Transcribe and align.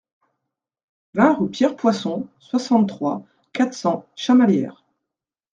vingt 1.13 1.35
rue 1.35 1.47
Pierre 1.51 1.75
Poisson, 1.75 2.27
soixante-trois, 2.39 3.23
quatre 3.53 3.75
cents, 3.75 4.03
Chamalières 4.15 4.83